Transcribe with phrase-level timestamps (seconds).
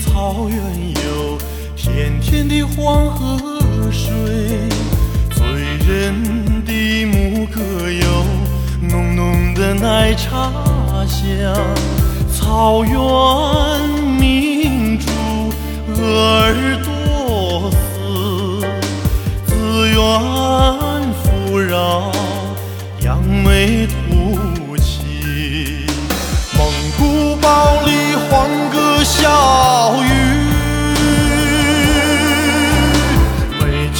[0.00, 0.58] 草原
[1.04, 1.38] 有
[1.76, 3.38] 甜甜的黄河
[3.90, 4.10] 水，
[5.30, 5.44] 醉
[5.86, 8.24] 人的牧歌有
[8.88, 10.50] 浓浓的奶茶
[11.06, 11.54] 香。
[12.32, 12.94] 草原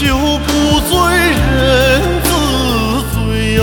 [0.01, 2.29] 酒不醉人自
[3.12, 3.61] 醉哟。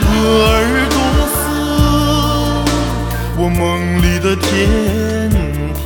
[0.00, 0.04] 鄂
[0.54, 0.56] 尔
[0.88, 0.96] 多
[1.34, 1.36] 斯，
[3.36, 3.60] 我梦
[4.00, 4.48] 里的天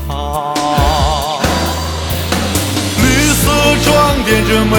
[0.06, 0.08] 堂。
[3.02, 3.42] 绿色
[3.84, 3.90] 装
[4.24, 4.76] 点着美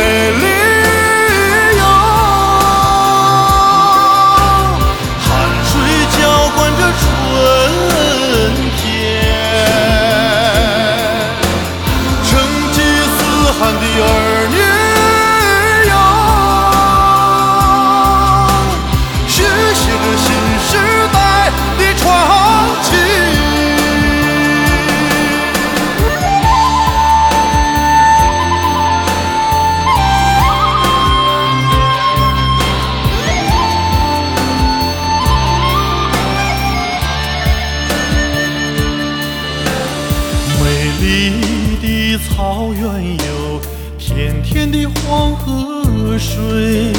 [42.73, 43.59] 原有
[43.97, 46.93] 甜甜的黄河水，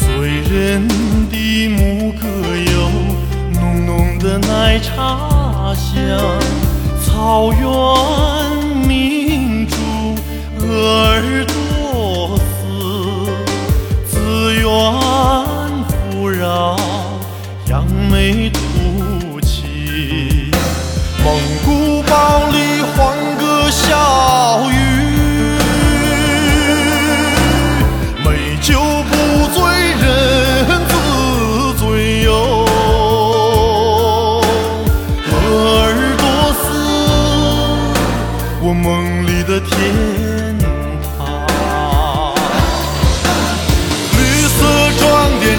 [0.00, 0.88] 醉人
[1.30, 2.90] 的牧歌有
[3.52, 5.90] 浓浓的奶茶香。
[7.04, 7.62] 草原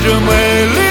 [0.03, 0.82] 着美丽。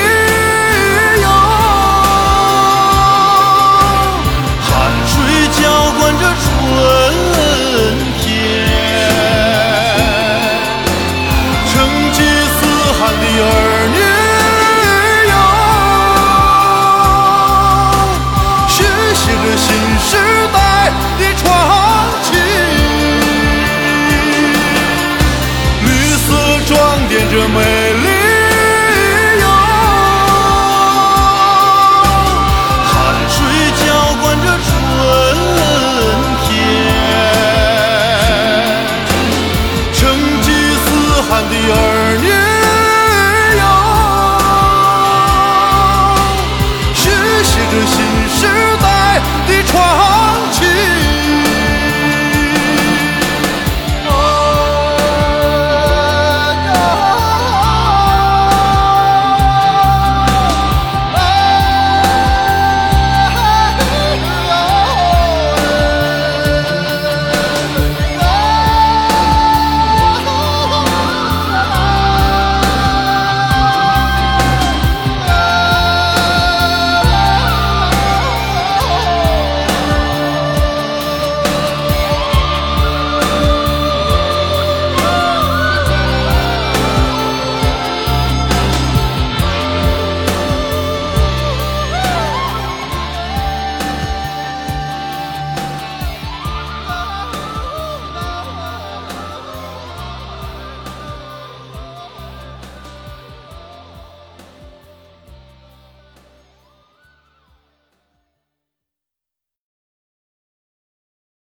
[41.48, 41.91] the earth.